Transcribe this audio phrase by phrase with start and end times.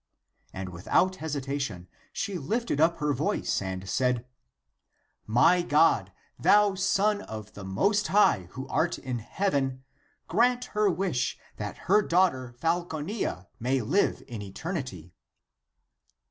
[0.51, 4.25] And without hesitation she lifted up her voice, and said,"
[5.43, 9.83] My God, thou Son of the Most High, who art in heaven•'
[10.27, 15.13] grant her wish that her daughter Falconilla may live in eternity."